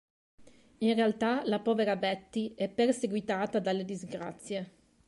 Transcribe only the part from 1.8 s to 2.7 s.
Betty è